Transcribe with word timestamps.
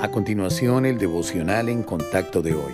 A 0.00 0.10
continuación, 0.10 0.86
el 0.86 0.96
devocional 0.96 1.68
en 1.68 1.82
contacto 1.82 2.40
de 2.40 2.54
hoy. 2.54 2.72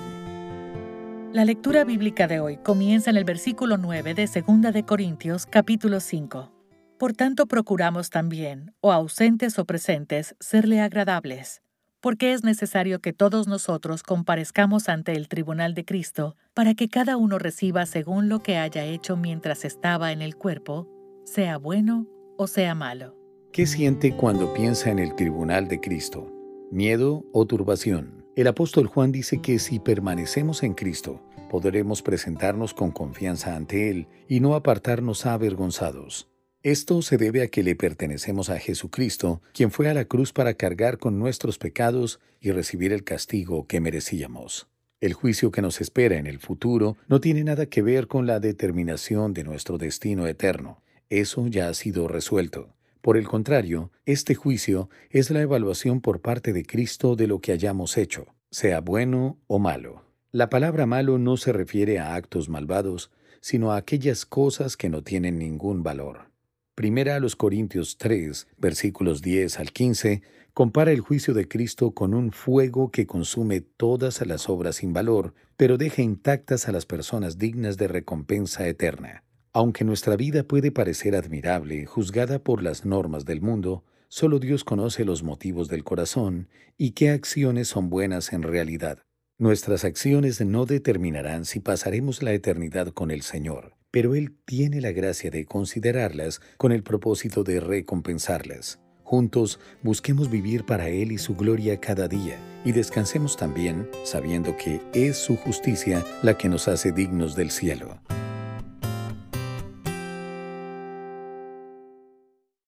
La 1.33 1.45
lectura 1.45 1.83
bíblica 1.83 2.29
de 2.29 2.38
hoy 2.38 2.56
comienza 2.59 3.11
en 3.11 3.17
el 3.17 3.25
versículo 3.25 3.79
9 3.79 4.14
de 4.14 4.27
2 4.27 4.72
de 4.72 4.85
Corintios, 4.85 5.45
capítulo 5.45 5.99
5. 5.99 6.53
Por 7.01 7.15
tanto, 7.15 7.47
procuramos 7.47 8.11
también, 8.11 8.77
o 8.81 8.93
ausentes 8.93 9.59
o 9.59 9.65
presentes, 9.65 10.37
serle 10.39 10.81
agradables, 10.81 11.62
porque 12.00 12.32
es 12.32 12.45
necesario 12.45 13.00
que 13.00 13.12
todos 13.12 13.48
nosotros 13.48 14.04
comparezcamos 14.04 14.88
ante 14.88 15.14
el 15.14 15.27
tribunal 15.27 15.74
de 15.74 15.84
Cristo, 15.84 16.36
para 16.54 16.74
que 16.74 16.88
cada 16.88 17.16
uno 17.16 17.40
reciba 17.40 17.86
según 17.86 18.29
lo 18.29 18.45
que 18.45 18.56
haya 18.56 18.84
hecho 18.84 19.16
mientras 19.16 19.64
estaba 19.64 20.12
en 20.12 20.22
el 20.22 20.36
cuerpo, 20.36 20.88
sea 21.24 21.58
bueno 21.58 22.06
o 22.38 22.46
sea 22.46 22.77
malo. 22.77 23.16
¿Qué 23.52 23.66
siente 23.66 24.14
cuando 24.14 24.54
piensa 24.54 24.90
en 24.90 25.00
el 25.00 25.16
tribunal 25.16 25.66
de 25.66 25.80
Cristo? 25.80 26.36
Miedo 26.71 27.25
o 27.33 27.46
turbación. 27.46 28.25
El 28.36 28.49
apóstol 28.49 28.86
Juan 28.86 29.13
dice 29.13 29.40
que 29.40 29.59
si 29.59 29.79
permanecemos 29.79 30.63
en 30.63 30.75
Cristo, 30.75 31.23
podremos 31.49 32.03
presentarnos 32.03 32.75
con 32.75 32.91
confianza 32.91 33.56
ante 33.56 33.89
Él 33.91 34.09
y 34.28 34.41
no 34.41 34.55
apartarnos 34.55 35.27
avergonzados. 35.27 36.28
Esto 36.62 37.00
se 37.00 37.17
debe 37.17 37.42
a 37.42 37.48
que 37.48 37.62
le 37.62 37.77
pertenecemos 37.77 38.50
a 38.50 38.59
Jesucristo, 38.59 39.41
quien 39.53 39.70
fue 39.70 39.89
a 39.89 39.95
la 39.95 40.05
cruz 40.05 40.33
para 40.33 40.55
cargar 40.55 40.98
con 40.98 41.19
nuestros 41.19 41.59
pecados 41.59 42.19
y 42.41 42.50
recibir 42.50 42.92
el 42.92 43.05
castigo 43.05 43.67
que 43.67 43.81
merecíamos. 43.81 44.69
El 45.01 45.12
juicio 45.12 45.51
que 45.51 45.62
nos 45.62 45.81
espera 45.81 46.17
en 46.17 46.27
el 46.27 46.41
futuro 46.41 46.97
no 47.06 47.20
tiene 47.20 47.45
nada 47.45 47.67
que 47.67 47.83
ver 47.83 48.09
con 48.09 48.27
la 48.27 48.41
determinación 48.41 49.33
de 49.33 49.45
nuestro 49.45 49.78
destino 49.78 50.27
eterno. 50.27 50.83
Eso 51.09 51.47
ya 51.47 51.69
ha 51.69 51.75
sido 51.75 52.09
resuelto. 52.09 52.75
Por 53.06 53.17
el 53.17 53.28
contrario, 53.28 53.92
este 54.05 54.34
juicio 54.34 54.91
es 55.11 55.31
la 55.31 55.41
evaluación 55.41 56.01
por 56.01 56.23
parte 56.23 56.53
de 56.53 56.65
Cristo 56.65 57.15
de 57.15 57.29
lo 57.29 57.39
que 57.39 57.53
hayamos 57.53 57.98
hecho, 57.98 58.34
sea 58.51 58.81
bueno 58.81 59.39
o 59.47 59.61
malo. 59.61 60.03
La 60.33 60.51
palabra 60.51 60.87
malo 60.87 61.17
no 61.17 61.37
se 61.37 61.53
refiere 61.53 62.01
a 62.01 62.17
actos 62.17 62.48
malvados, 62.48 63.13
sino 63.41 63.71
a 63.71 63.77
aquellas 63.77 64.27
cosas 64.27 64.77
que 64.77 64.89
no 64.89 65.05
tienen 65.05 65.39
ningún 65.39 65.85
valor. 65.85 66.33
Primera 66.75 67.15
a 67.15 67.21
los 67.21 67.37
Corintios 67.37 67.97
3, 67.97 68.48
versículos 68.59 69.23
10 69.23 69.61
al 69.61 69.70
15, 69.70 70.23
compara 70.53 70.91
el 70.91 70.98
juicio 70.98 71.33
de 71.33 71.47
Cristo 71.47 71.93
con 71.93 72.13
un 72.13 72.33
fuego 72.33 72.91
que 72.91 73.07
consume 73.07 73.61
todas 73.61 74.27
las 74.27 74.48
obras 74.48 74.75
sin 74.75 74.93
valor, 74.93 75.33
pero 75.57 75.79
deja 75.79 76.03
intactas 76.03 76.67
a 76.67 76.73
las 76.73 76.87
personas 76.87 77.39
dignas 77.39 77.77
de 77.77 77.87
recompensa 77.87 78.67
eterna. 78.67 79.23
Aunque 79.57 79.85
nuestra 79.85 80.17
vida 80.17 80.43
puede 80.43 80.71
parecer 80.71 81.17
admirable, 81.17 81.87
juzgada 81.87 82.39
por 82.39 82.62
las 82.62 82.85
normas 82.85 83.25
del 83.25 83.41
mundo, 83.41 83.85
solo 84.09 84.39
Dios 84.39 84.65
conoce 84.65 85.07
los 85.07 85.23
motivos 85.23 85.69
del 85.69 85.83
corazón 85.83 86.51
y 86.77 86.91
qué 86.91 87.09
acciones 87.09 87.69
son 87.69 87.89
buenas 87.89 88.35
en 88.35 88.43
realidad. 88.43 88.98
Nuestras 89.39 89.87
acciones 89.87 90.43
no 90.43 90.67
determinarán 90.67 91.47
si 91.47 91.61
pasaremos 91.61 92.23
la 92.23 92.35
eternidad 92.35 92.89
con 92.89 93.11
el 93.11 93.23
Señor, 93.23 93.73
pero 93.91 94.15
Él 94.15 94.37
tiene 94.45 94.83
la 94.83 94.93
gracia 94.93 95.31
de 95.31 95.47
considerarlas 95.47 96.43
con 96.59 96.70
el 96.70 96.83
propósito 96.83 97.43
de 97.43 97.59
recompensarlas. 97.59 98.79
Juntos 99.05 99.59
busquemos 99.83 100.31
vivir 100.31 100.67
para 100.67 100.91
Él 100.91 101.13
y 101.13 101.17
su 101.17 101.35
gloria 101.35 101.81
cada 101.81 102.09
día, 102.09 102.37
y 102.67 102.73
descansemos 102.73 103.39
también 103.39 103.89
sabiendo 104.05 104.55
que 104.59 104.83
es 104.93 105.17
su 105.17 105.35
justicia 105.35 106.05
la 106.23 106.37
que 106.37 106.51
nos 106.51 106.69
hace 106.69 106.93
dignos 106.93 107.35
del 107.37 107.51
cielo. 107.51 107.98